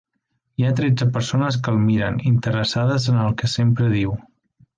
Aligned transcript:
Hi 0.61 0.63
ha 0.65 0.71
tretze 0.79 1.07
persones 1.17 1.59
que 1.67 1.73
el 1.73 1.77
miren, 1.89 2.17
interessades 2.31 3.07
en 3.15 3.21
el 3.27 3.37
que 3.43 3.53
sempre 3.53 3.93
diu. 3.99 4.17